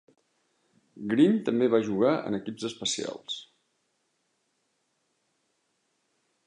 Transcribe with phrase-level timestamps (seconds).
[1.11, 3.37] Green també va jugar en equips especials.